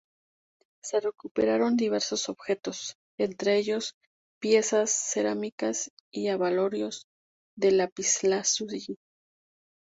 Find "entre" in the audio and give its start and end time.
3.19-3.59